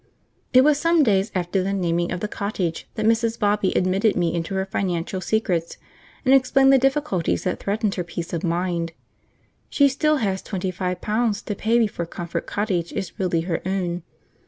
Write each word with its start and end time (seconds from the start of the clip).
It 0.51 0.63
was 0.63 0.79
some 0.79 1.03
days 1.03 1.31
after 1.35 1.61
the 1.61 1.73
naming 1.73 2.11
of 2.11 2.21
the 2.21 2.27
cottage 2.27 2.89
that 2.95 3.05
Mrs. 3.05 3.37
Bobby 3.37 3.71
admitted 3.75 4.15
me 4.17 4.33
into 4.33 4.55
her 4.55 4.65
financial 4.65 5.21
secrets, 5.21 5.77
and 6.25 6.33
explained 6.33 6.73
the 6.73 6.79
difficulties 6.79 7.43
that 7.43 7.59
threatened 7.59 7.93
her 7.93 8.03
peace 8.03 8.33
of 8.33 8.43
mind. 8.43 8.93
She 9.69 9.87
still 9.87 10.17
has 10.17 10.41
twenty 10.41 10.71
five 10.71 11.01
pounds 11.01 11.43
to 11.43 11.53
pay 11.53 11.77
before 11.77 12.07
Comfort 12.07 12.47
Cottage 12.47 12.91
is 12.91 13.19
really 13.19 13.41
her 13.41 13.61
own. 13.63 14.01